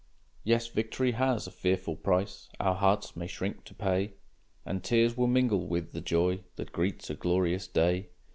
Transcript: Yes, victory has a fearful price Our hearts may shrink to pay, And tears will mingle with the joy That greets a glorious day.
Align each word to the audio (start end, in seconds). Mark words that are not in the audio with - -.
Yes, 0.43 0.65
victory 0.67 1.11
has 1.11 1.45
a 1.45 1.51
fearful 1.51 1.95
price 1.95 2.49
Our 2.59 2.73
hearts 2.73 3.15
may 3.15 3.27
shrink 3.27 3.65
to 3.65 3.75
pay, 3.75 4.15
And 4.65 4.83
tears 4.83 5.15
will 5.15 5.27
mingle 5.27 5.67
with 5.67 5.91
the 5.91 6.01
joy 6.01 6.39
That 6.55 6.71
greets 6.71 7.11
a 7.11 7.13
glorious 7.13 7.67
day. 7.67 8.09